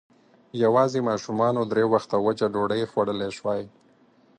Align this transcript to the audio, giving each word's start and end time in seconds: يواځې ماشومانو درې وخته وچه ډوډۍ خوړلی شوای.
يواځې 0.63 0.99
ماشومانو 1.09 1.61
درې 1.71 1.83
وخته 1.93 2.15
وچه 2.25 2.45
ډوډۍ 2.53 2.81
خوړلی 2.91 3.29
شوای. 3.37 3.61